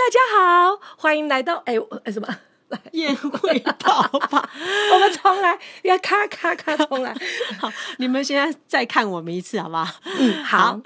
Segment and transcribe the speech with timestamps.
[0.00, 1.74] 大家好，欢迎来到哎
[2.04, 2.26] 哎什么
[2.68, 4.48] 来宴会报报，
[4.94, 7.14] 我们重来，要咔咔咔重来。
[7.60, 9.86] 好，你们现在再看我们一次好不好？
[10.18, 10.58] 嗯，好。
[10.58, 10.80] 好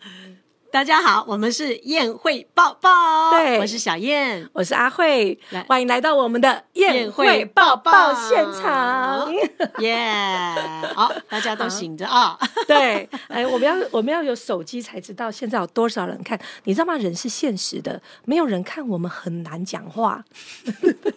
[0.74, 5.62] 大家好，我们是宴会抱抱，对，我是小燕，我是阿慧，来。
[5.68, 9.32] 欢迎来到我们的宴会抱抱现场，
[9.78, 9.96] 耶
[10.96, 12.36] 好，大家都醒着啊！
[12.66, 16.96] 对，哎，我们要我们要有手机才知道现在有多少人看，你知道吗？
[16.96, 20.24] 人是现实的，没有人看我们很难讲话。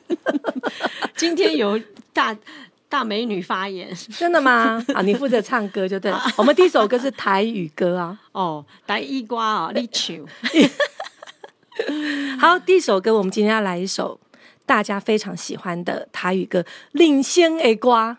[1.17, 1.81] 今天有
[2.13, 2.37] 大。
[2.89, 4.83] 大美女发言，真的吗？
[4.93, 6.21] 啊，你负责唱歌就对了。
[6.37, 8.17] 我们第一首歌是台语歌啊。
[8.31, 10.15] 哦，台语歌啊，你唱。
[12.39, 14.19] 好，第一首歌，我们今天要来一首
[14.65, 16.61] 大家非常喜欢的台语歌
[16.93, 18.11] 《领先的瓜》，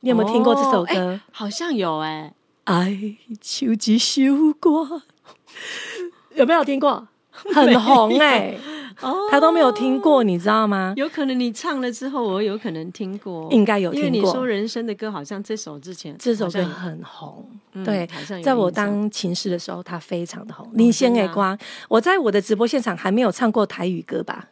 [0.00, 0.98] 你有没有听过这首歌？
[0.98, 2.34] 哦欸、好像有哎、欸，
[2.64, 5.02] 爱像一首歌，
[6.34, 7.06] 有没有听过？
[7.30, 8.60] 很红哎、欸。
[9.00, 10.94] 哦，他都没有听过，你知道吗？
[10.96, 14.06] 有可能你唱了之后，我有可能听过，应该有听过。
[14.06, 17.46] 因为你说人生的歌，好像这首之前这首歌很红，
[17.84, 18.08] 对，
[18.42, 20.68] 在我当琴师的时候，它非常的红。
[20.72, 21.56] 你先给光，
[21.88, 24.48] 我在我的直播现场还没有唱过台语歌吧？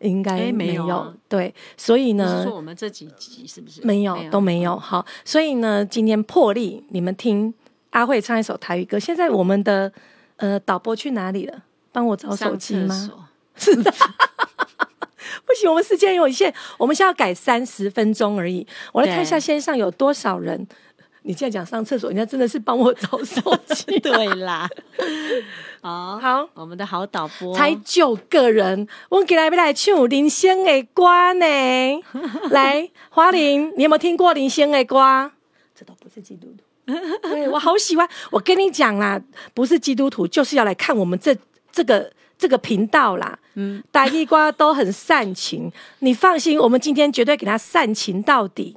[0.00, 1.14] 应该没有。
[1.28, 4.76] 对，所以呢，说我们这几集是不是没有都没有？
[4.76, 7.52] 好，所以呢，今天破例，你们听
[7.90, 8.98] 阿慧唱一首台语歌。
[8.98, 9.92] 现在我们的
[10.38, 11.62] 呃导播去哪里了？
[11.92, 13.10] 帮我找手机吗？
[13.56, 13.90] 是的，
[15.46, 18.66] 不行，我们时间有限，我们现在要改三十分钟而已。
[18.92, 20.66] 我来看一下线上有多少人。
[21.24, 23.96] 你现在讲上厕所，人家真的是帮我找手机。
[24.02, 24.68] 对啦，
[25.80, 31.46] 好好，我们的好导播才九个人，我们给来不来唱林仙的歌呢？
[32.50, 35.30] 来，花玲，你有没有听过林仙的歌？
[35.76, 38.08] 这都不是基督徒，对，我好喜欢。
[38.32, 39.22] 我跟你讲啦，
[39.54, 41.36] 不是基督徒，就是要来看我们这
[41.70, 42.12] 这个。
[42.42, 48.76] 这个频道啦，嗯，大地瓜都很善情，你放心，我们今天绝对给他善情到底，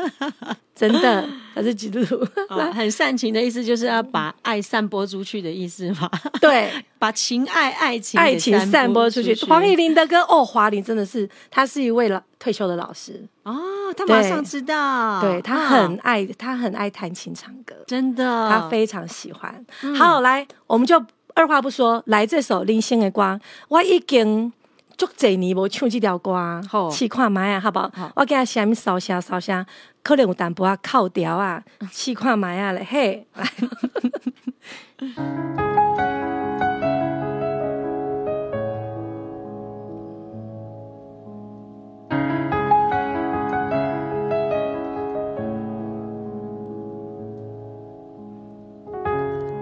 [0.76, 2.16] 真的，他是基督徒，
[2.50, 6.70] 哦，很善情的意思就是要把爱散播出去的意思嘛，对，
[7.00, 9.34] 把情爱爱情爱情散播出去。
[9.46, 13.26] 黄义玲的歌哦，华玲真的是，他是一位老退休的老师。
[13.44, 13.58] 哦，
[13.96, 19.64] 他马上知道，对，对他很爱，他很爱弹琴唱歌，真的，他非常喜欢。
[19.80, 21.02] 嗯、好，来，我们就。
[21.34, 24.52] 二话不说，来这首人生的歌，我已经
[24.96, 26.60] 足侪年无唱这条歌，
[26.92, 27.90] 试看麦啊，好不好？
[27.94, 29.64] 好，我给他下面烧声烧声，
[30.02, 33.26] 可能有淡薄啊扣调啊， 试看麦啊嘞嘿。
[33.34, 33.46] 来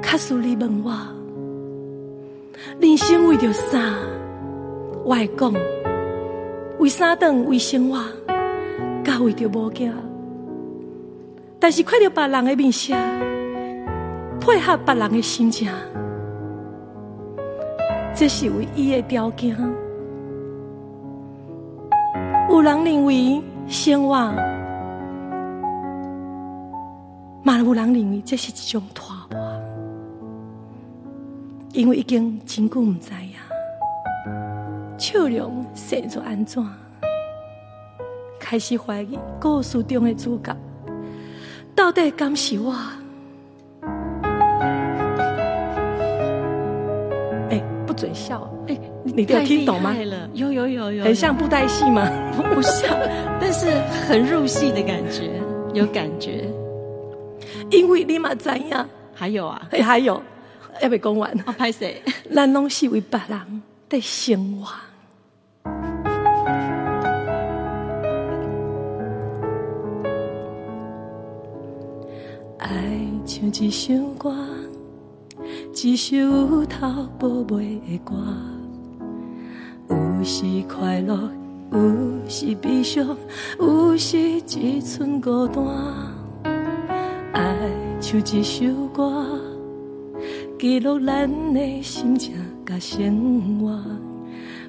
[0.02, 1.19] 卡苏里问我。
[2.80, 3.78] 人生为着啥？
[5.04, 5.52] 我会讲，
[6.78, 7.98] 为三顿，为生活，
[9.02, 9.90] 甲为着某囝。
[11.58, 12.94] 但是看着别人的面色，
[14.40, 15.70] 配合别人的心情，
[18.14, 19.56] 这是唯一的条件。
[22.48, 24.14] 有人认为生活，
[27.42, 29.69] 嘛有人认为这是一种拖磨。
[31.72, 33.40] 因为已经真久不知呀，
[34.98, 36.64] 笑容生做安怎，
[38.40, 40.56] 开始怀疑故事中的主角
[41.74, 42.74] 到底敢是我？
[47.50, 48.50] 哎、欸，不准笑！
[48.66, 49.94] 哎、欸，你有听懂吗？
[50.34, 52.04] 有有有有，很像布袋戏吗？
[52.52, 52.90] 不像，
[53.40, 53.70] 但是
[54.08, 55.30] 很入戏的感觉，
[55.72, 56.48] 有感觉。
[57.70, 58.76] 因为你嘛知影，
[59.14, 60.20] 还有啊，欸、还有。
[60.82, 62.02] 要未讲完，我拍谁？
[62.34, 64.66] 咱拢是为别人在生活。
[72.58, 72.68] 爱
[73.24, 74.34] 像一首歌，
[75.74, 78.14] 一首有头无尾的歌，
[79.88, 81.30] 有时快乐，
[81.72, 83.16] 有时悲伤，
[83.58, 85.64] 有时只剩孤单。
[87.32, 87.56] 爱
[88.00, 89.39] 像一首歌。
[90.60, 92.34] 记录咱的心情
[92.66, 93.70] 甲生活，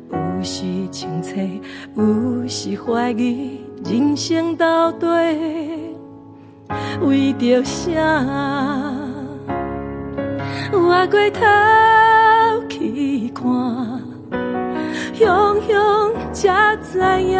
[0.09, 1.35] 有时清澈，
[1.97, 5.05] 有时怀疑，人生到底
[7.01, 8.25] 为着啥？
[10.71, 11.41] 我回头
[12.69, 13.43] 去看，
[15.13, 17.37] 雄雄才知影，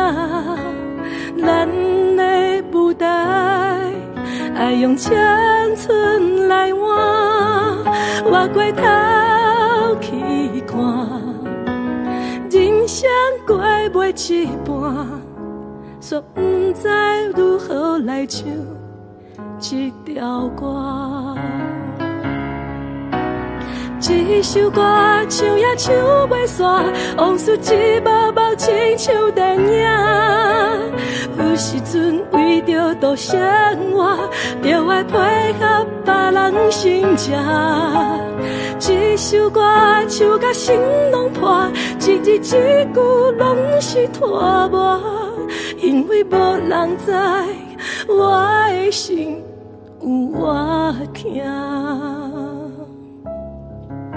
[1.42, 1.66] 咱
[2.18, 3.08] 的舞台
[4.54, 5.14] 爱用青
[5.78, 7.41] 春来换。
[8.24, 8.82] 我回头
[10.00, 10.78] 去看，
[12.50, 13.10] 人生
[13.46, 14.70] 过袂一半，
[16.00, 16.42] 煞不
[16.74, 16.88] 知
[17.36, 18.44] 如何来唱
[19.60, 21.36] 这条歌。
[24.00, 24.82] 这首歌
[25.30, 25.94] 唱也唱
[26.28, 26.84] 袂煞，
[27.18, 29.62] 往事一幕幕亲像电影。
[31.38, 33.40] 有时阵为着度生
[33.94, 34.18] 活，
[34.64, 36.72] 就爱配合别人。
[36.72, 37.38] 心情。
[38.80, 39.62] 这首歌
[40.08, 40.74] 唱甲心
[41.12, 41.70] 拢破，
[42.00, 42.40] 一字一
[42.94, 45.00] 句拢是拖磨，
[45.78, 46.36] 因为无
[46.68, 46.98] 人。
[46.98, 47.12] 知
[48.08, 49.44] 我的心
[50.02, 51.44] 有我听。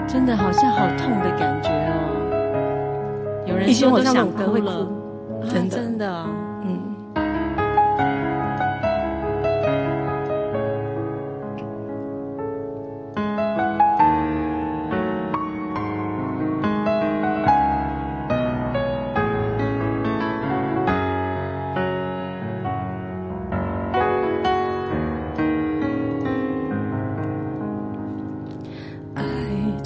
[0.07, 1.93] 真的好像好痛的感觉哦！
[3.47, 3.73] 有人。
[3.73, 4.87] 说都想哭了，
[5.51, 6.25] 真的真的，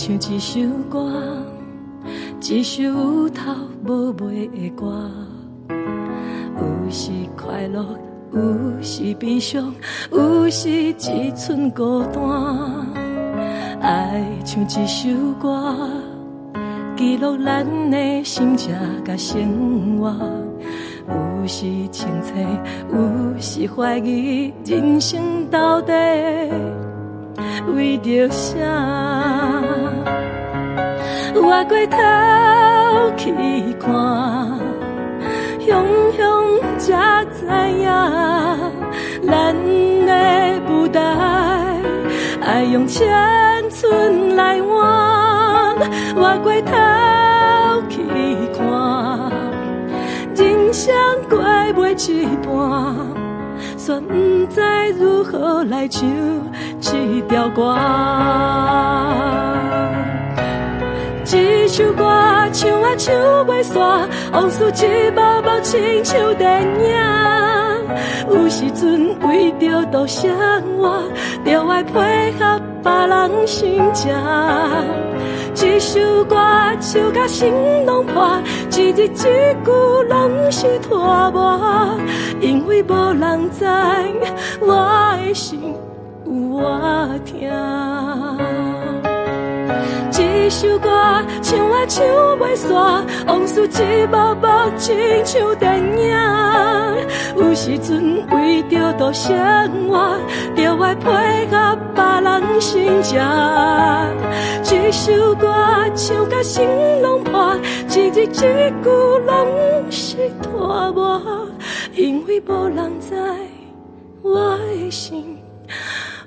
[0.10, 0.20] 嗯。
[0.32, 0.60] 一首
[0.90, 1.12] 歌，
[2.42, 3.54] 一首有头
[3.86, 5.10] 无尾的歌，
[5.70, 7.86] 有时快乐，
[8.34, 9.72] 有时悲伤，
[10.12, 12.22] 有时一寸孤单。
[13.82, 15.10] 爱唱一首
[15.40, 15.76] 歌，
[16.98, 18.76] 记录咱的心情
[19.06, 20.12] 甲生活，
[21.08, 22.34] 有时清楚，
[22.92, 25.94] 有时怀疑，人生到底
[27.76, 29.59] 为着啥？
[31.52, 31.98] 我回头
[33.18, 33.34] 去
[33.80, 33.90] 看，
[35.60, 35.84] 雄
[36.16, 36.22] 雄
[36.78, 37.44] 才知
[37.80, 37.90] 影，
[39.26, 39.56] 咱
[40.06, 40.12] 的
[40.70, 41.02] 舞台
[42.40, 43.08] 爱用青
[43.72, 44.70] 春来换。
[46.16, 46.72] 我回头
[47.90, 48.04] 去
[48.56, 48.62] 看，
[50.36, 50.94] 人生
[51.28, 51.40] 过
[51.74, 52.48] 袂一半，
[53.76, 54.14] 煞不
[54.54, 54.62] 知
[55.00, 56.08] 如何来唱
[56.80, 57.76] 这条歌。
[61.72, 62.04] 这首歌
[62.52, 66.96] 唱啊唱袂煞，往事一幕幕亲像电影。
[68.28, 70.36] 有时阵为着度生
[70.80, 71.04] 活，
[71.46, 74.12] 就爱配合别人心情。
[75.54, 76.36] 这首歌
[76.82, 77.54] 唱甲心
[77.86, 80.98] 拢破，一字一句拢是拖
[81.30, 82.00] 磨，
[82.42, 83.64] 因为无人知
[84.60, 85.62] 我的心
[86.26, 87.48] 有我听。
[90.42, 90.90] 这首歌
[91.44, 92.08] 唱啊唱
[92.40, 94.48] 袂煞，往事一幕幕
[94.78, 96.08] 亲像电影。
[97.36, 99.38] 有时阵为着度生
[99.90, 100.18] 活，
[100.56, 103.20] 就爱配合别人心情。
[104.64, 105.54] 这首歌
[105.94, 106.66] 唱甲心
[107.02, 107.56] 拢破，
[107.90, 108.90] 一字一句
[109.28, 111.22] 拢是拖磨，
[111.94, 113.14] 因为无人知
[114.24, 115.38] 我的心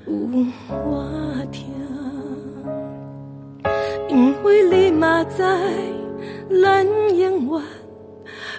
[0.07, 0.13] 有
[0.69, 1.09] 我
[1.51, 1.72] 听。
[5.25, 5.43] 知，
[6.63, 7.63] 咱永远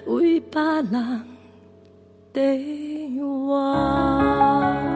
[0.05, 1.21] 为别人
[2.33, 4.92] 地望。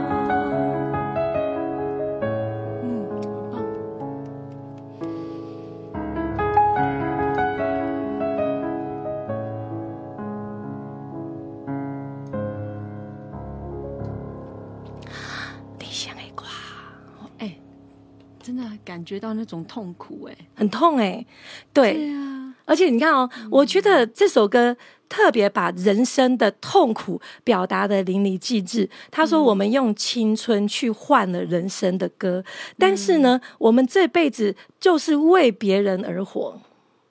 [18.87, 21.25] 感觉到那种痛苦，欸，哎，很痛，欸，哎，
[21.73, 24.75] 对，对啊，而且你看哦，嗯，我觉得这首歌
[25.09, 28.89] 特别把人生的痛苦表达的淋漓尽致。
[29.11, 36.57] 他说：“我们用青春去换了人生的歌，嗯，但是呢，我们这辈子就是为别人而活。”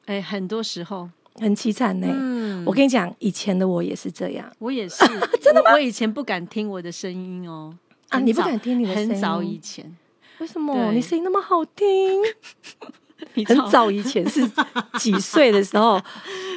[0.07, 2.13] 哎，很多时候很凄惨呢，欸。
[2.17, 5.05] 嗯，我跟你讲，以前的我也是这样，我也是，
[5.43, 5.73] 真的吗？
[5.73, 7.77] 我以前不敢听我的声音哦，
[8.09, 9.09] 啊，你不敢听你的声音？
[9.11, 9.95] 很早以前。
[10.39, 12.23] 为什么你声音那么好听？
[13.47, 14.41] 很早以前是
[14.99, 16.01] 几岁的时候？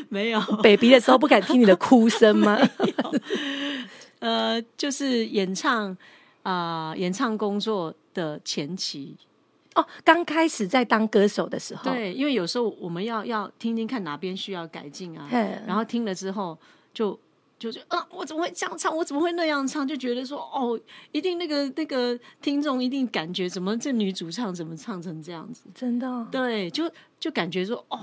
[0.09, 2.57] 没有 baby 的时候不敢听你的哭声吗？
[4.19, 5.95] 呃，就是演唱
[6.43, 9.15] 啊、呃，演唱工作的前期
[9.75, 15.27] 哦，刚开始在当歌手的时候，对，因为有时候我们要要听听看哪边需要改进啊，
[15.65, 16.57] 然后听了之后
[16.93, 17.17] 就。
[17.59, 18.95] 就觉得啊，我怎么会这样唱？
[18.95, 19.85] 我怎么会那样唱？
[19.85, 20.79] 就觉得说，哦，
[21.11, 25.65] 一定那个那个听众一定感觉，怎么这女主唱怎么唱成这样子？
[25.75, 26.25] 真的、哦？
[26.31, 26.89] 对，就
[27.19, 27.99] 就感觉说，哦，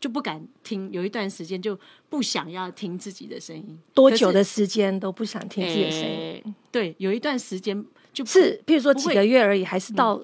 [0.00, 0.90] 就不敢听。
[0.90, 6.54] 有一段时间就不想要听自己的声音，多久的时间都不想听自己的声音、欸？
[6.72, 7.84] 对，有一段时间
[8.14, 10.22] 就是，譬如说几个月而已，还是到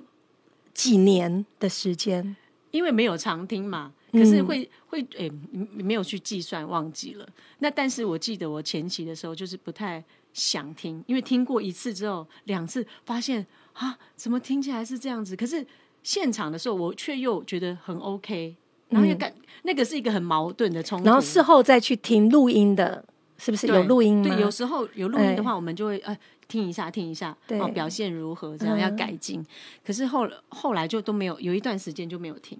[0.72, 2.34] 几年的时间？
[2.70, 3.92] 因为没有常听嘛。
[4.12, 5.32] 可是会会诶，
[5.72, 7.26] 没有去计算，忘记了。
[7.60, 10.04] 那但是我记得我前期的时候就是不太
[10.34, 15.34] 想听，因为听过一次之后，两次发现啊，怎么听起来是这样子？
[15.34, 15.66] 可是
[16.02, 18.54] 现场的时候，我却又觉得很 OK，
[18.90, 21.06] 然后又感、嗯、那个是一个很矛盾的冲突。
[21.06, 23.02] 然后事后再去听录音的，
[23.38, 24.28] 是不是有录音吗？
[24.28, 26.14] 对，有时候有录音的话，我们就会呃
[26.48, 29.40] 听一下，听一下，哦，表现如何，这样要改进。
[29.40, 29.46] 嗯、
[29.86, 32.58] 可是后后来就都没有，有一段时间就没有听。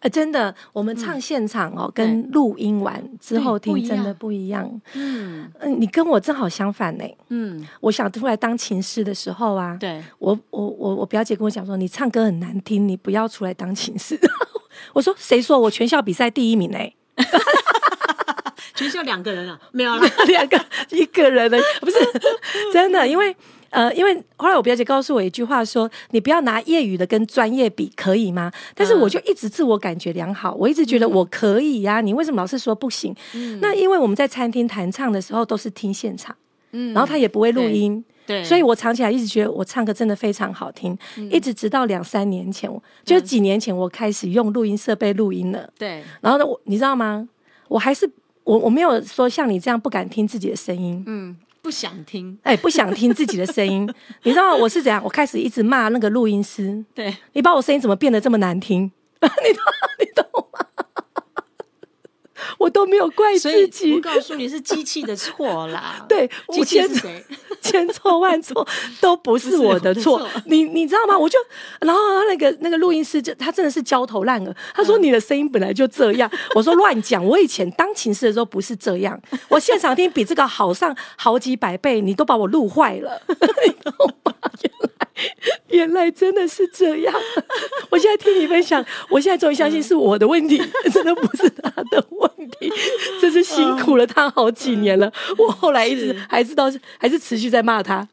[0.00, 4.68] 呃，真的，我们唱现场哦，嗯、跟录音完之后听真的不一样。
[4.94, 7.04] 嗯嗯，你跟我正好相反呢。
[7.28, 14.18] 嗯，我想出来当琴师的时候啊，对，我我我我表姐跟我讲说，你唱歌很难听，你不要出来当琴师。
[14.94, 16.78] 我说，谁说我全校比赛第一名呢？
[18.74, 20.58] 全校两个人啊，没有了，两个
[20.90, 21.98] 一个人呢，不是
[22.72, 23.36] 真的，因为。
[23.70, 28.50] 呃，因为后来我表姐告诉我一句话说，你不要拿业余的跟专业比，可以吗？
[28.74, 32.00] 但是我就一直自我感觉良好，我一直觉得我可以呀、啊。
[32.00, 33.14] 你为什么老是说不行？
[33.34, 36.34] 嗯、那因为我们在餐厅弹唱的时候都是听现场，
[36.72, 42.68] 嗯，然后他也不会录音，对，所以我藏起来一直觉得我唱歌真的非常好听，嗯、一直直到两三年前，
[43.04, 46.02] 就是几年前我开始用录音设备录音了，对。
[46.20, 47.28] 然后呢，我你知道吗？
[47.68, 48.10] 我还是
[48.42, 51.36] 我我没有说像你这样不敢听自己的声音，嗯。
[51.70, 53.88] 不想听，哎、欸，不想听自己的声音，
[54.24, 55.00] 你知道我是怎样？
[55.04, 58.90] 我开始一直骂那个录音师，对，你把我声音怎么变得这么难听？
[59.22, 59.28] 你？
[62.60, 66.04] 我都没有怪自己，我告诉你是机器的错啦。
[66.06, 67.24] 对，机器是谁？
[67.62, 68.66] 千错万错
[69.00, 70.28] 都不是我的错。
[70.44, 71.16] 你你知道吗？
[71.18, 71.38] 我就
[71.80, 74.54] 然后那个那个录音师就他真的是焦头烂额。
[74.74, 76.30] 他说你的声音本来就这样。
[76.54, 79.18] 我说乱讲，我以前当琴师的时候不是这样。
[79.48, 83.20] 我现场听比这个好上好几百倍，你都把我录坏了。
[83.28, 84.34] 你懂吗？
[84.62, 85.06] 原来
[86.14, 87.14] 真的是这样，
[87.90, 90.60] 我现在听你分享，我现在终于相信是我的问题，
[90.92, 92.70] 真的不是他的问题，
[93.20, 95.10] 真是辛苦了他好几年了。
[95.38, 98.06] 我后来一直还知道，还是持续在骂他，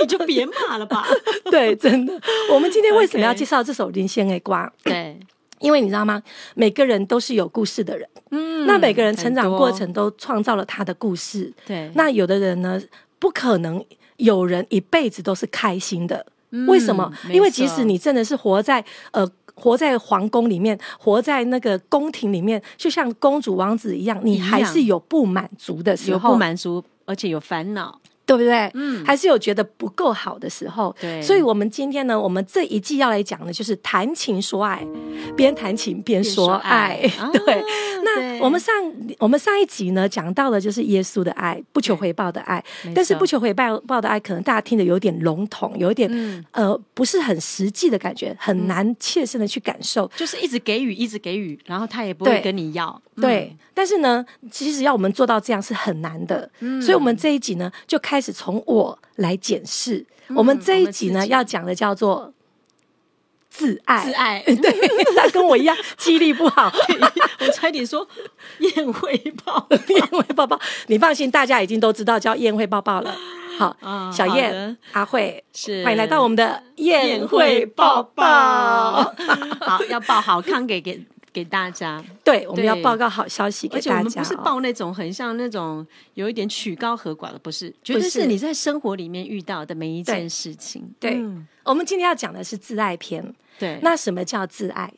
[0.00, 1.06] 你就别骂了吧。
[1.50, 2.18] 对，真的。
[2.50, 4.66] 我们今天为什么要介绍这首《林仙的瓜》？
[4.82, 5.18] 对，
[5.60, 6.22] 因为你知道吗？
[6.54, 11.90] 每个人都是有故事的人，嗯，那每个人成长过程都创造了他的故事，对。
[11.94, 12.80] 那有的人呢，
[13.18, 13.84] 不可能。
[14.18, 17.12] 有人一辈子都是开心的，嗯、为什么？
[17.30, 27.98] 因为即使你真的是活在呃活在皇宫里面，活在那个宫廷里面，就像公主王子一样，你还是有不满足的时候，有不满足，而且有烦恼。
[28.26, 28.68] 对不对？
[28.74, 30.94] 嗯，还是有觉得不够好的时候。
[31.00, 34.84] 对，所以，我们今天呢，我们这一季要来讲的就是谈情说爱，
[35.36, 37.08] 边谈情边说爱。
[37.08, 37.64] 说爱 对，啊、
[38.02, 38.74] 那我们上
[39.20, 42.62] 我们上一集呢讲到的就是耶稣的爱，不求回报的爱。
[42.92, 50.10] 但是不求回报报的爱，可能大家听的有点笼统，有一点、嗯、呃不是很实际的感觉，很难切身的去感受。
[50.16, 53.00] 就是一直给予，一直给予，然后他也不会跟你要。
[53.14, 56.50] 对，嗯、对，但是呢，其实要我们做到这样是很难的。
[56.58, 58.15] 嗯，所以我们这一集呢就开。
[58.16, 62.32] 开始从我来检视，嗯、我们这一集呢要讲的叫做
[63.50, 64.06] 自爱。
[64.06, 66.72] 自爱， 对，他跟我一样记忆力不好，
[67.40, 68.08] 我差点说
[68.60, 70.58] 宴会抱宴会抱抱。
[70.86, 73.14] 你放心，大家已经都知道叫宴会抱抱了。
[73.58, 78.24] 好，哦、小燕阿慧是欢迎来到我们的宴会抱抱。
[79.60, 80.98] 好，要抱好康给给。
[81.36, 83.78] 给大家，对，我们要报告好消息给大家。
[83.78, 90.90] 而且我们不是报那种很像那种有一点曲高和寡的，不是，绝对是你在生活里面遇到的每一件事情。
[90.98, 91.22] 对，
[91.62, 93.22] 我们今天要讲的是自爱篇。
[93.58, 94.90] 对，那什么叫自爱？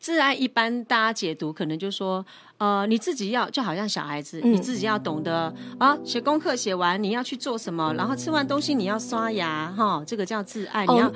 [0.00, 2.24] 自爱一般大家解读可能就说，
[2.56, 10.84] 呃，你自己要就好像小孩子，嗯、你自己要懂得啊，写功课写完你要去做什么，然后吃完东西你要刷牙，哈，这个叫自爱。
[10.86, 11.12] 哦、你要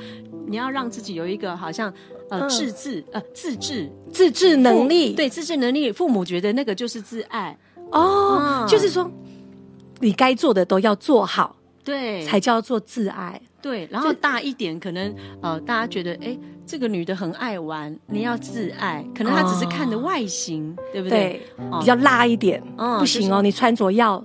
[0.48, 1.92] 你要让自己有一个好像。
[2.30, 3.92] 呃，自制呃，自制。
[4.10, 7.54] 自制能力，对，自制能力，父母觉得那个就是自爱。
[7.92, 9.08] 哦，嗯、就是说
[10.00, 13.38] 你该做的都要做好，对，才叫做自爱。
[13.64, 21.40] 对，然后大一点，可能呃，大家觉得哎，这个女的很爱玩，你要自爱，可能她只是看的外形，哦、对不对？
[21.80, 24.22] 比较辣一点，嗯、不行哦，就是、你穿着要。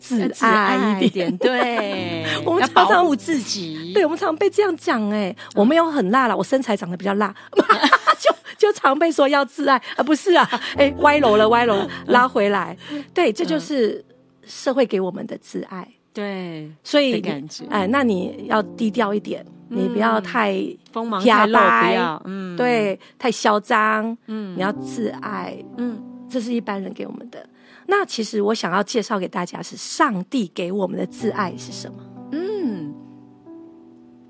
[0.00, 3.92] 自爱一点，对， 我们常常保护自己。
[3.92, 7.34] 对，我们常常被这样讲，哎，我没有很辣了，我身材长得比较辣，
[8.16, 12.76] 就就常被说要自爱啊，不是啊，哎，歪楼了，歪楼，拉回来。
[13.12, 14.04] 对，这就是
[14.46, 15.88] 社会给我们的自爱。
[16.12, 17.22] 对，所以
[17.68, 20.56] 哎，那你要低调一点，你不要太
[20.90, 27.46] 锋芒太露，不要，嗯，对，太嚣张，嗯，你要自爱，嗯，这是一般人给我们的。
[27.86, 31.98] 那其实我想要介绍给大家是上帝给我们的自爱是什么？
[32.32, 32.92] 嗯，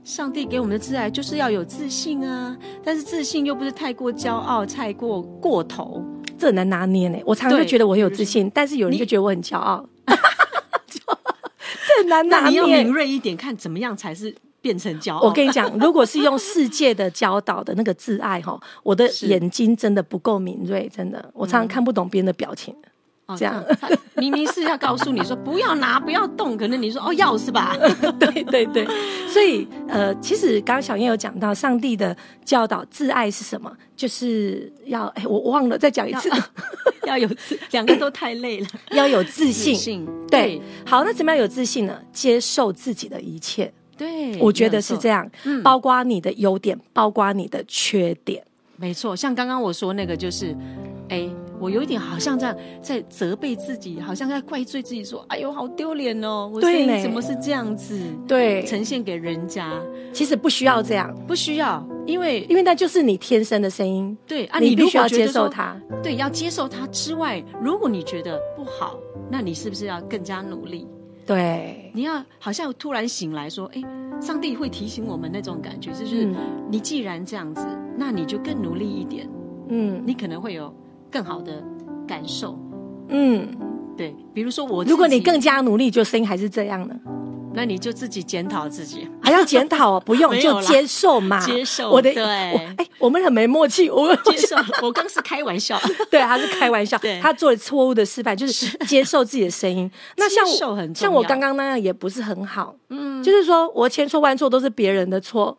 [0.05, 6.05] 上帝给我们的自爱就是要有自信啊，但是自信又不是太过骄傲，太过过头，
[6.37, 7.19] 这很难拿捏呢。
[7.25, 9.85] 我常常就觉得我很有自信，但是有人就觉得我很骄傲，
[12.07, 12.51] 难拿捏。
[12.51, 15.27] 你要敏锐一点，看怎么样才是变成骄傲。
[15.27, 22.75] 我跟你讲，如果是用世界的教导的那个挚爱哈，我的眼睛真的不够敏锐，真的，我常常看不懂别人的表情。
[23.37, 23.63] 这样，
[24.17, 27.77] 明明是要告诉你说不要拿，不要动，可能你说哦要是吧？
[28.19, 28.87] 对对对，
[29.29, 33.71] 所以呃，其实刚刚小燕有讲到，上帝的教导自爱是什么？
[33.95, 36.39] 就是要哎，我我忘了再讲一次，要，
[37.09, 39.75] 要有自，两个都太累了， 要有自信。
[39.75, 42.01] 自信对，对，好，那怎么样有自信呢？
[42.13, 43.71] 接受自己的一切。
[43.97, 48.43] 对，我觉得是这样，嗯，包括你的优点，包括你的缺点。
[48.77, 50.57] 没错，像刚刚我说那个就是，
[51.11, 51.29] 哎。
[51.61, 56.51] 我有一点好像在在责备自己，好像在怪罪自己，说：“哎呦，好丢脸哦！
[56.53, 57.99] 我声音怎么是这样子？
[58.27, 59.73] 对，呈现给人家，
[60.13, 64.17] 其实不需要这样，不需要，因为因为那就是你天生的声音。
[64.27, 65.77] 对啊，你必须要接受它。
[66.03, 68.99] 对，要接受它之外，如果你觉得不好，
[69.31, 70.87] 那你是不是要更加努力？
[71.27, 73.83] 对，你要好像突然醒来说：“哎，
[74.21, 76.35] 上帝会提醒我们那种感觉，就是、嗯、
[76.71, 79.29] 你既然这样子，那你就更努力一点。
[79.69, 80.73] 嗯，你可能会有。”
[81.11, 81.63] 更好的
[82.07, 82.59] 感受，
[83.09, 83.49] 嗯，
[83.97, 86.95] 对，比如说我，如果你更加努力，就声音还是这样呢？
[87.55, 89.99] 那你就自己检讨自己，还要检讨？
[90.07, 92.23] 不用就接受嘛，接受我的对。
[92.77, 94.55] 哎，我们很没默契，我接受。
[94.81, 95.77] 我刚是开玩笑，
[96.09, 99.91] 对，他是开玩笑，他做了错误的示范，就是接受自己的声音。
[100.17, 100.47] 那像
[100.95, 105.59] 像我刚刚那样也不是很好，嗯，就是说我千错万错都是别人的错，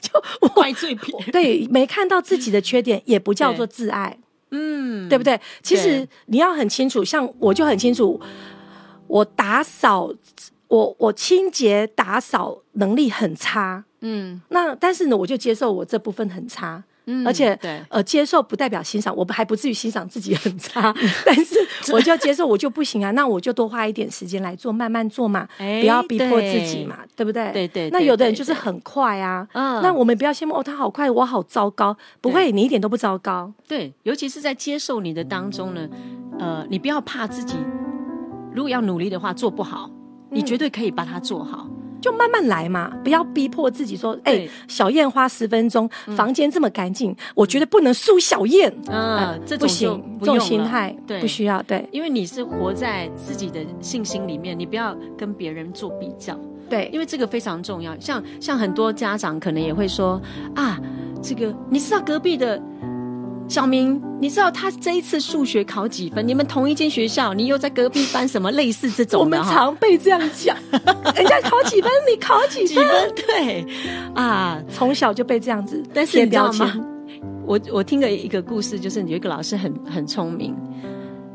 [0.00, 4.18] 就怪罪别人，对，没看到自己的缺点，也不叫做自爱。
[4.52, 5.38] 嗯，对不对？
[5.62, 8.20] 其实你要很清楚，像我就很清楚，
[9.06, 10.12] 我打扫，
[10.68, 16.84] 我我清洁打扫能力很差，嗯，那但是呢，我就接受我这部分很差。
[17.06, 20.94] 嗯，而且对，呃，接受不代表欣赏，我们还不至于欣赏自己很差，
[21.26, 21.56] 但是
[21.92, 27.50] 我就要接受，我就不行啊，那我就多花一点时间来做，慢慢做嘛，欸、不要逼迫自己嘛，对，不对？
[27.52, 27.90] 对对，对。
[27.90, 33.52] 那有的人就是很快啊，嗯，那我们不要羡慕哦，他好快，我好糟糕，不会，你一点都不糟糕。
[33.66, 35.88] 对，尤其是在接受你的当中呢，
[36.38, 37.56] 呃，你不要怕自己，
[38.54, 39.90] 如果要努力的话，做不好，
[40.30, 41.66] 你绝对可以把它做好。
[42.02, 48.70] 就慢慢来嘛，不要逼迫自己说，哎、欸，小燕花十分钟，嗯、房间这么干净，我觉得不能输小燕。
[48.88, 56.38] 嗯，呃、这种不行，这种心态对，不需要对，因为你是活在自己的信心里面，你不要跟别人做比较。
[56.68, 57.98] 对，因为这个非常重要。
[58.00, 60.20] 像像很多家长可能也会说
[60.56, 60.80] 啊，
[61.22, 62.60] 这个你知道隔壁的。
[63.52, 66.26] 小明，你知道他这一次数学考几分？
[66.26, 69.20] 你们同一间学校，你又在隔壁班，什么类似这种？
[69.20, 70.56] 我们常被这样讲，
[71.14, 72.68] 人家考几分，你考几分？
[72.68, 73.66] 几分对，
[74.14, 75.82] 啊，从小就被这样子。
[75.92, 76.72] 但是你知道吗？
[77.44, 80.56] 我我听了一个故事，就是有一个老师很很聪明，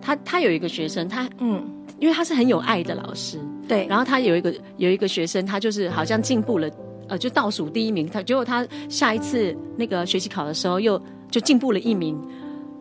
[0.02, 1.64] 他他有一个学生，他嗯，
[2.00, 6.68] 因为他是很有爱的老师，对，然后他有一个有一个学生，他就是好像进步了，
[7.10, 11.00] 呃，就倒数第一名，他结果他下一次那个学期考的时候又。
[11.30, 12.20] 就进步了一名，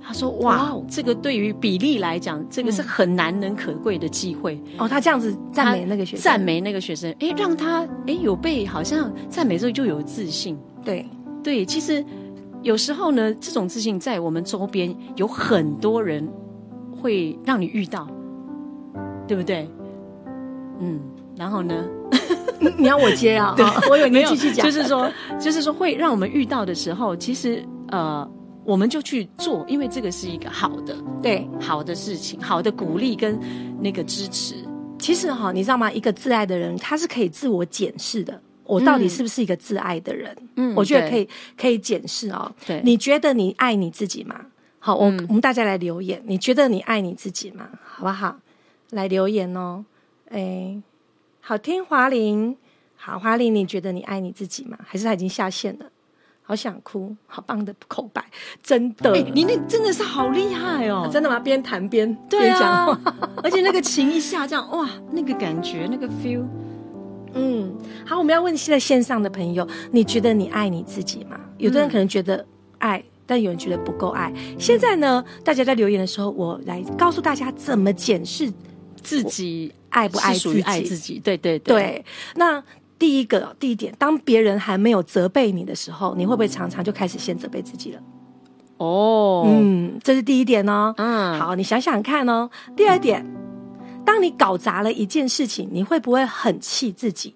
[0.00, 4.54] 他说：“哇，哇这个对于比利来讲，这个是很难能可贵的机会。
[4.66, 10.56] 嗯”哦，他这样子赞美那个学生，赞美那个学生，哎，让他哎有被好像赞美之后就有自信。
[10.84, 11.04] 对
[11.42, 12.04] 对，其实
[12.62, 16.28] 有时候呢，这种自信在我们周边有很多人
[17.02, 18.06] 会让你遇到，
[19.26, 19.68] 对不对？
[20.78, 21.00] 嗯，
[21.36, 21.84] 然后呢？
[22.78, 23.54] 你要我接啊？
[23.58, 28.28] 对，我以为你继续讲， 就是说，就是说会让我们遇到的时候，其实呃。
[28.66, 33.38] 我们就去做，因为这个是一个好的，对，好的事情，好的鼓励跟
[33.80, 34.56] 那个支持。
[34.98, 35.90] 其实哈，你知道吗？
[35.92, 38.42] 一个自爱的人，他是可以自我检视的。
[38.64, 40.36] 我到底是不是一个自爱的人？
[40.56, 42.50] 嗯，我觉得可以，可以检视哦。
[42.66, 44.34] 对，你觉得你爱你自己吗？
[44.80, 47.68] 好，我、嗯、我们大家来留言，你觉得你爱你自己吗？
[47.84, 48.36] 好不好？
[48.90, 49.84] 来留言哦。
[50.30, 50.82] 哎，
[51.40, 52.56] 好听华玲，
[52.96, 54.76] 好华玲，你觉得你爱你自己吗？
[54.84, 55.86] 还是他已经下线了？
[56.48, 58.24] 好想哭，好棒的口白，
[58.62, 61.02] 真的，欸、你那真的是好厉害哦！
[61.04, 61.40] 啊、真的吗？
[61.40, 62.86] 边弹边对啊，
[63.42, 66.44] 而且那个琴一下这样，哇，那个感觉，那个 feel，
[67.34, 67.74] 嗯，
[68.06, 71.36] 好，我们要问现在线上的朋友，你觉得你爱你自己吗？
[71.58, 72.46] 有的人可能觉得
[72.78, 74.32] 爱，嗯、但有人觉得不够爱。
[74.56, 78.52] 现在呢，大家在留言的时候，我来告诉大家怎么检视
[79.02, 82.04] 自己爱不爱自己，爱自己，对对对，对，
[82.36, 82.62] 那。
[82.98, 88.00] 第一个，第一点，当别人还没有责备你的时候，你会不会常常就开始先责备自己了？
[88.78, 90.94] 哦，嗯，这是第一点哦。
[90.96, 92.48] 嗯，好，你想想看哦。
[92.76, 93.24] 第二点，
[94.04, 97.34] 当你搞砸了一件事情，你会不会很气自己？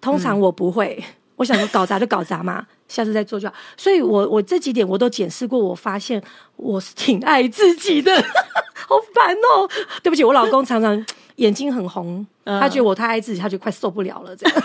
[0.00, 1.02] 通常我不会，
[1.36, 3.54] 我想说搞砸就搞砸嘛， 下次再做就好。
[3.76, 6.22] 所以我我这几点我都检视过，我发现
[6.56, 8.14] 我是挺爱自己的，
[8.88, 9.68] 好烦哦。
[10.02, 11.04] 对不起，我老公常常
[11.36, 14.34] 眼睛很红，他觉得我太爱自己，他就快受不了了。
[14.36, 14.62] 这样，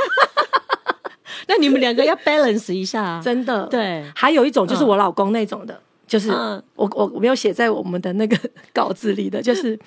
[1.47, 3.65] 那你们两个要 balance 一下，真的。
[3.67, 8.37] 对，还有一种就是我老公那种的，就是我我我没有写在我们的那个
[8.73, 9.79] 稿子里的，就是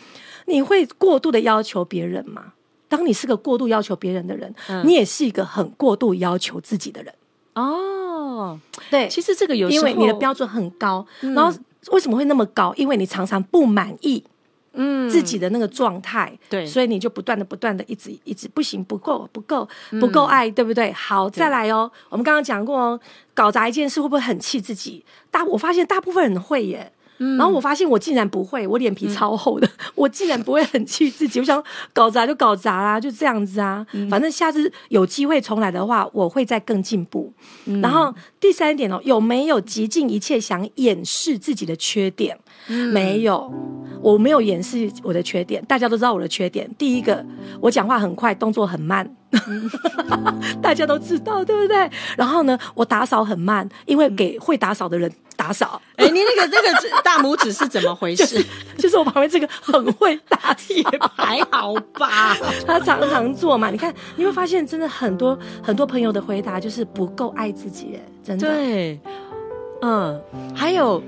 [0.46, 2.52] 你会过度的要求别人吗？
[2.88, 7.14] 当你是个过度要求别人的人，嗯、你也是一个很过度要求自己的人。
[7.54, 8.58] 哦，
[8.90, 11.54] 对，其实这个有因为你的标准很高，嗯、然后
[11.90, 12.72] 为什么会那么高？
[12.76, 14.24] 因为你常常不满意，
[14.80, 19.68] 嗯，自己的那个状态，对、嗯，所以你就不断的、不断的一直、一直不行，不够、不够、
[20.00, 20.92] 不够爱，嗯、对不对？
[20.92, 21.90] 好，再来哦。
[22.08, 23.00] 我们刚刚讲过哦，
[23.34, 25.04] 搞砸一件事会不会很气自己？
[25.32, 26.92] 大，我发现大部分人会耶。
[27.36, 31.40] 然后我发现我竟然不会，我脸皮超厚的，嗯、 我竟然不会很气自己。
[31.40, 31.60] 我想
[31.92, 33.84] 搞砸就搞砸啦，就这样子啊。
[33.90, 37.32] 嗯、反正下次有机会重来的话，我会再更进步。
[37.64, 42.38] 嗯、然后第三点哦，有没有极尽一切想掩饰自己的缺点？
[42.68, 43.52] 嗯、没有，
[44.00, 45.64] 我没有掩饰我的缺点。
[45.66, 46.68] 大家都知道我的缺点。
[46.78, 47.24] 第一个，
[47.60, 49.08] 我讲话很快，动作很慢。
[50.62, 51.90] 大家都知道，对不对？
[52.16, 55.80] 然后呢，我打扫很慢，因为给会打扫的人打扫。
[55.96, 58.24] 哎、欸，你那个那个大拇指是怎么回事？
[58.24, 58.46] 就是，
[58.78, 62.34] 就是我旁边这个很会打扫，还好吧？
[62.66, 63.70] 他常常做嘛。
[63.70, 68.48] 你看，你会发现，真的很多很多朋友的回答就是不够爱自己，真的。
[68.48, 68.98] 对，
[69.82, 70.18] 嗯，
[70.54, 71.02] 还有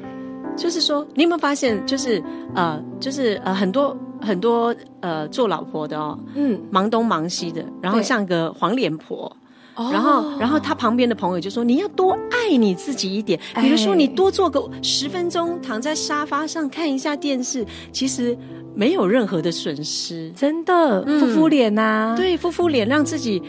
[0.56, 2.22] 就是说，你有没有发现，就是
[2.54, 3.96] 呃，就是呃，很多。
[4.22, 9.34] 很多呃，做老婆的哦，嗯，忙东忙西的，然后像个黄脸婆，
[9.74, 18.36] 对然后，然后他旁边的朋友就说：“你要多爱你自己一点，比如说你多做个十分钟，躺在沙发上看一下电视，其实
[18.74, 23.42] 没有任何的损失，真的，敷敷脸呐，对，敷敷脸，让自己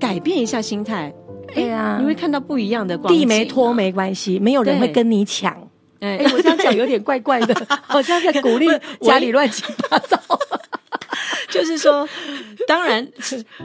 [0.00, 1.12] 改变一下心态，
[1.54, 3.20] 对呀，你会看到不一样的光景。
[3.20, 5.54] 地没拖没关系，没有人会跟你抢。”
[6.00, 8.66] 哎，欸、我这样讲有点怪怪的， 好像在鼓励
[9.00, 10.18] 家里乱七八糟。
[11.50, 12.06] 就是说，
[12.66, 13.06] 当然，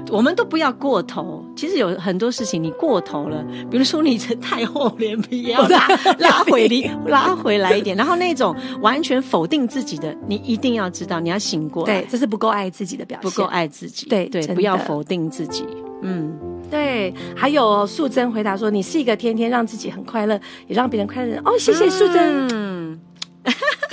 [0.09, 1.43] 我们都不要过头。
[1.55, 7.95] 其实有很多事情你过头了，比如说你这太厚脸皮，也要拉拉回你拉回来一点。
[7.95, 12.01] 然后那种完全否定自己的，你一定要知道，你要醒过来。
[12.01, 14.07] 对，这是不够爱自己的表现，不够爱自己。
[14.07, 15.67] 对对，不要否定自己。
[16.01, 16.33] 嗯。
[16.73, 22.47] 对，还有素贞回答说：“你是一个天天让自己很快乐，也让别人快乐的人。”哦，谢谢素贞。
[22.51, 22.99] 嗯、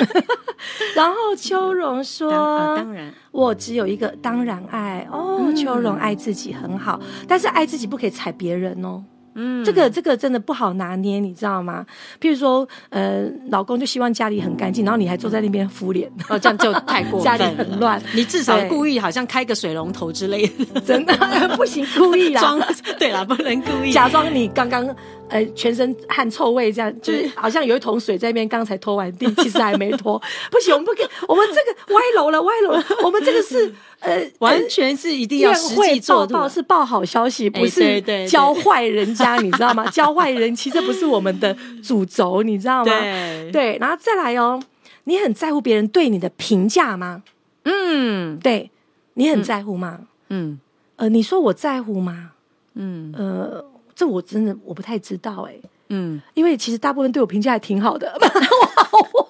[0.96, 5.36] 然后秋荣说当、呃：“当然，我只有一个当然爱哦。
[5.40, 11.86] 嗯、秋荣爱自己很好，但是爱自己不可以踩别人哦。”嗯，这个这个真的不好拿捏，你知道吗？
[12.20, 17.38] 譬如说，呃，老公就希望家里很干净，然后你还坐在那边敷脸，哦，这样就太过分了。
[17.38, 21.14] 家里很乱， 你至少故意好像开个水龙头之类的，真的
[21.56, 22.40] 不行，故意啦。
[22.40, 22.60] 装
[22.98, 24.84] 对啦，不能故意，假装你刚刚
[25.30, 30.20] 呃全身汗臭味这样，就是好像有一桶水在那边，刚才拖完地， 其实还没拖。
[30.50, 33.72] 不行，我们不可以，我们这个 歪楼了，歪楼了，我们这个是。
[34.00, 39.86] 呃， 完全是一定要实际做到，是报好消息，不是教坏人家，你知道吗？
[39.90, 42.84] 教坏人其实不是我们的主轴，你知道吗？
[42.98, 44.58] 对对，然后再来哦，
[45.04, 47.22] 你很在乎别人对你的评价吗？
[47.66, 48.70] 嗯，对，
[49.12, 50.00] 你很在乎吗？
[50.30, 50.58] 嗯，
[50.96, 52.30] 呃，你说我在乎吗？
[52.72, 53.62] 嗯，呃，
[54.00, 55.54] 这我真的我不太知道哎，
[55.90, 59.20] 嗯，因为其实大部分对我评价还挺好的，我 好坏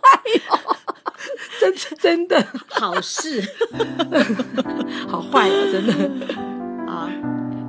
[0.49, 0.77] 哦。
[1.61, 3.43] 真 真的好事，
[5.09, 5.69] 好坏哦！
[5.73, 5.93] 真的
[6.87, 7.11] 啊，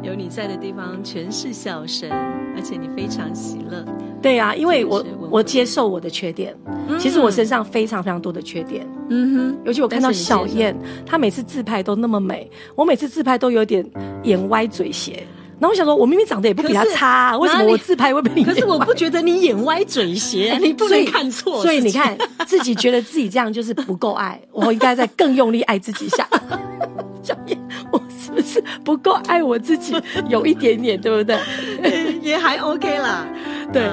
[0.03, 2.07] 有你在的地方全是笑声，
[2.55, 3.83] 而且你非常喜乐。
[4.21, 6.55] 对啊，因为我我接受我的缺点，
[6.87, 8.87] 嗯、其实我身上非常非常多的缺点。
[9.09, 13.83] 嗯哼，尤其我看到小燕，她每次自拍都那么美，我每次自拍都有点
[14.23, 15.25] 眼歪嘴斜。
[15.61, 18.43] 然后我想说，我明明长得也不比他差，为什么我自拍会被你？
[18.43, 21.61] 可是我不觉得你眼歪嘴斜， 你不能看错。
[21.61, 26.27] 所以你看，自己觉得自己这样就是不够爱，我应该再更用力爱自己一下。
[27.21, 27.55] 小燕，
[27.91, 29.93] 我是不是不够爱我自己？
[30.27, 31.39] 有一点点，对不对？
[32.23, 33.27] 也还 OK 啦。
[33.71, 33.87] 对，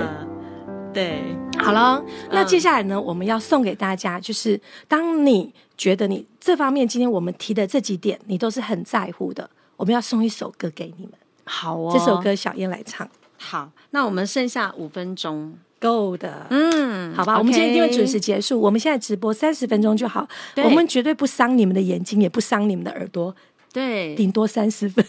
[0.95, 1.23] 对，
[1.59, 11.13] 好了，那接下来呢，我们要送给大家，就是当你觉得你这方面今天我们提的这几点，你都是很在乎的，我们要送一首歌给你们。
[11.49, 13.09] 好哦，这首歌小燕来唱。
[13.39, 16.47] 好，那我们剩下五分钟够的。
[16.51, 18.61] 嗯，好吧，okay 我们今天就会准时结束。
[18.61, 23.35] 我们现在直播三十分钟就好，对我们绝对不伤你们的眼睛，也不伤你们的耳朵。
[23.73, 25.05] 对，顶多三十分，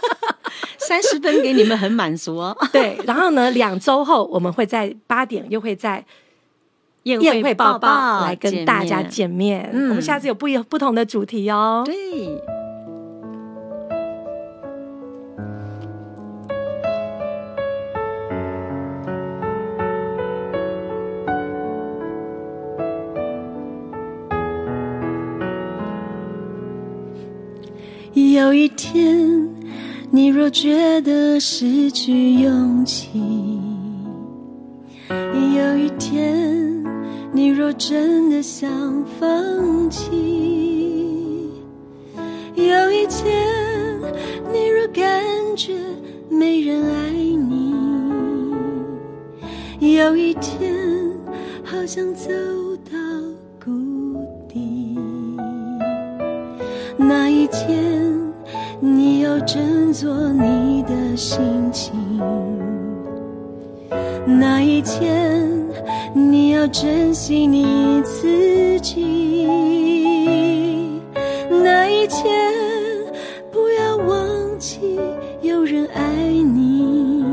[0.78, 2.56] 三十分给你们很满足哦。
[2.72, 6.02] 对，然后呢，两周后我们会在八点又会在
[7.02, 9.68] 宴会报报来跟大家见面。
[9.72, 11.82] 嗯，我们下次有不一不同的主题哦。
[11.84, 12.57] 对。
[28.32, 29.48] 有一天，
[30.10, 33.08] 你若觉得失去勇气，
[35.08, 36.84] 有一天，
[37.32, 38.70] 你若真的想
[39.18, 41.50] 放弃，
[42.54, 43.32] 有一天，
[44.52, 45.24] 你若感
[45.56, 45.78] 觉
[46.28, 47.10] 没人爱
[49.80, 50.76] 你，有一天，
[51.64, 52.28] 好想走。
[56.98, 58.18] 那一天。
[58.80, 61.40] 你要振作你的心
[61.72, 61.92] 情，
[64.24, 65.50] 那一天
[66.14, 69.48] 你要珍惜你自己，
[71.50, 72.54] 那一天
[73.50, 74.16] 不要忘
[74.60, 75.00] 记
[75.42, 77.24] 有人爱你，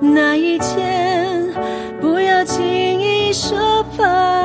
[0.00, 1.46] 那一天
[2.00, 4.41] 不要轻易说放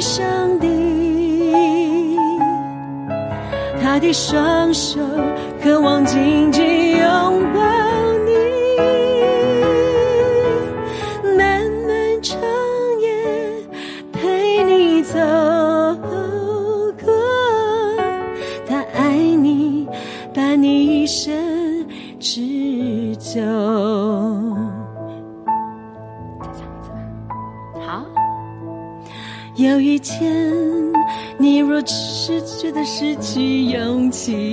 [0.00, 0.66] 上帝，
[3.82, 4.98] 他的双手
[5.62, 7.69] 渴望紧紧拥抱。
[30.00, 30.50] 有一天，
[31.36, 34.50] 你若是觉得失去勇气，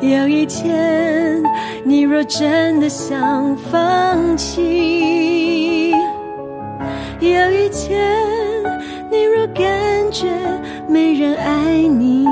[0.00, 1.42] 有一天，
[1.84, 5.90] 你若真的想放弃，
[7.18, 8.22] 有一天，
[9.10, 9.64] 你若感
[10.12, 10.28] 觉
[10.88, 12.24] 没人爱你，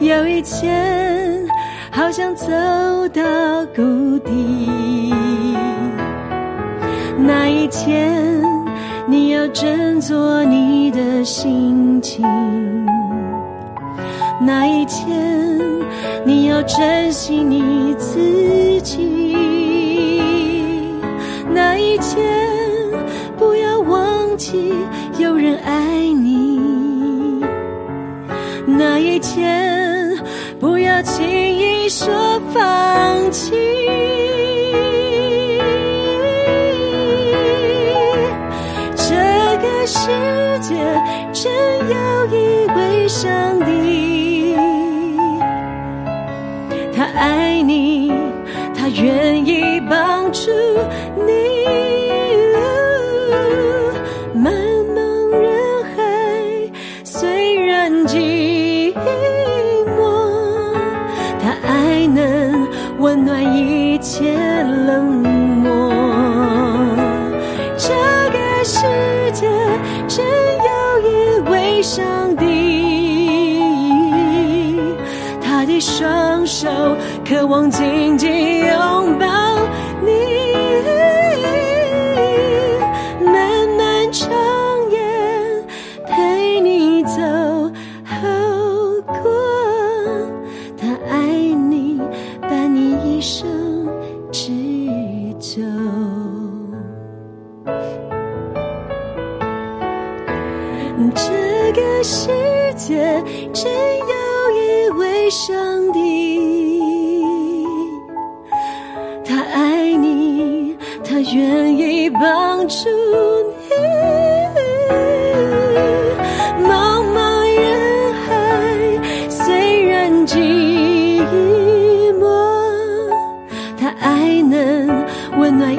[0.00, 1.46] 有一天，
[1.90, 2.46] 好想走
[3.12, 3.22] 到
[3.74, 5.12] 谷底，
[7.18, 8.55] 那一天。
[9.08, 12.26] 你要振作你的心情，
[14.40, 15.48] 那一天
[16.24, 19.36] 你要珍惜你自己，
[21.54, 22.26] 那一天
[23.38, 24.74] 不要忘记
[25.18, 26.60] 有人爱你，
[28.66, 30.18] 那一天
[30.58, 33.54] 不要轻易说放弃。
[40.06, 40.12] 世
[40.60, 40.76] 界
[41.32, 41.52] 真
[41.90, 44.54] 有一位上帝，
[46.94, 48.12] 他爱你，
[48.72, 50.52] 他愿意帮助
[51.26, 51.32] 你。
[54.36, 54.52] 茫
[54.94, 56.00] 茫人海，
[57.02, 58.94] 虽然寂
[59.98, 60.72] 寞，
[61.42, 62.68] 他爱能
[63.00, 64.32] 温暖一切
[64.86, 65.35] 冷漠。
[71.86, 73.54] 上帝，
[75.40, 76.68] 他的双手
[77.24, 78.28] 渴望紧紧
[78.66, 79.15] 拥抱。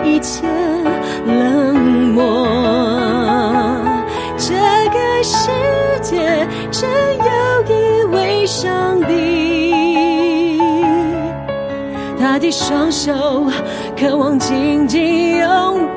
[0.08, 0.48] 一切
[1.26, 1.76] 冷
[2.14, 2.48] 漠。
[4.38, 4.54] 这
[4.92, 5.50] 个世
[6.02, 7.26] 界只有
[7.68, 10.60] 一位上帝，
[12.20, 13.12] 他的双手
[14.00, 15.46] 渴望紧紧拥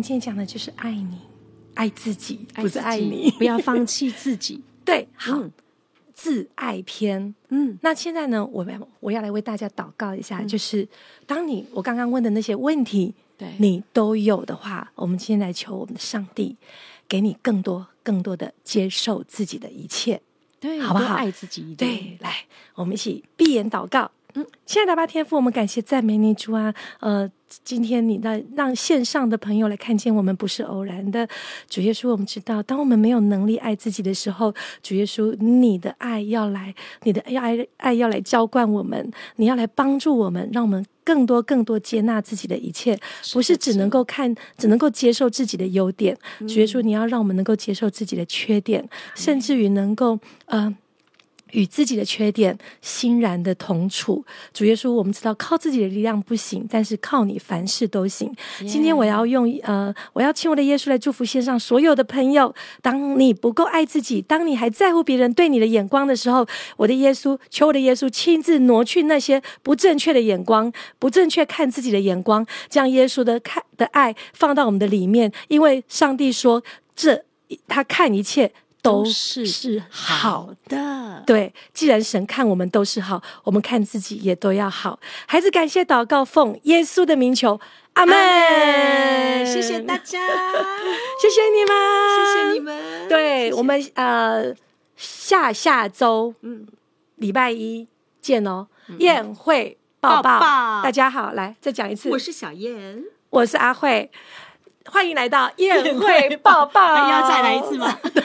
[0.00, 1.18] 们今天讲的就是爱你，
[1.74, 4.62] 爱自己，不是爱你，不要放弃自己。
[4.82, 5.52] 对，好，嗯、
[6.14, 7.34] 自爱篇。
[7.50, 10.88] 嗯，那现在呢，我们我要来为大家祷告一下，嗯、就是
[11.26, 16.56] 当你我刚刚问的那些问题，对你都有的话，我们今天来求我们的上帝，
[17.06, 20.22] 给你更多更多的接受自己的一切，
[20.58, 21.16] 对，好不好？
[21.16, 24.10] 爱自己一点，对，来，我们一起闭眼祷告。
[24.32, 27.30] 嗯，亲爱的阿爸天父，我们感谢赞美你主啊，呃。
[27.64, 31.28] 今天你的让线上的朋友来看见我们不是偶然的，
[31.68, 42.98] 主耶稣，我们知道，当我们没有能力爱自己的时候，主耶稣，你的爱要来，你的爱爱要来浇灌我们，你要来帮助我们，让我们更多更多接纳自己的一切，
[43.32, 50.74] 不是只能够看，只能够接受自己的优点，主耶稣，你要让我们能够接受自己的缺点，甚至于能够呃。
[51.52, 58.32] 与自己的缺点欣然的同处，主耶稣，我们知道靠自己的力量不行，但是靠你凡事都行。
[58.66, 62.54] 今天我要用呃，我要请我的耶稣来祝福线上所有的朋友。
[62.82, 76.62] 当你不够爱自己，当你还在乎别人对你的眼光的时候，我的耶稣，求我的耶稣亲自挪去那些不正确的眼光，不正确看自己的眼光，将耶稣的看的爱放到我们的里面，因为上帝说，
[76.94, 77.24] 这
[77.66, 78.52] 他看一切。
[78.82, 81.52] 都是是好的，对。
[81.72, 84.98] 既然神看我们都是好，我们看自己也都要好。
[85.26, 87.60] 孩子，感谢祷告，奉耶稣的名求，
[87.94, 88.14] 阿门。
[89.46, 90.18] 谢谢大家，
[91.20, 91.74] 谢谢你们，
[92.16, 93.08] 谢谢你们。
[93.08, 93.50] 对，谢。
[93.50, 94.54] 谢我们呃
[94.96, 96.66] 下下周嗯。
[97.16, 97.86] 礼拜一
[98.22, 100.40] 见哦，嗯、雁会抱抱。
[100.82, 104.10] 大家好，来再讲一次，我是小燕，我是阿慧。
[104.86, 107.98] 欢迎来到宴会抱抱，还 要再来一次吗？
[108.14, 108.22] 对，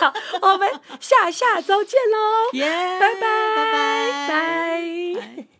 [0.00, 0.68] 好，我们
[1.00, 2.68] 下下周见喽， 耶，
[3.00, 3.20] 拜拜，
[3.56, 3.72] 拜
[4.28, 4.28] 拜，
[5.36, 5.53] 拜。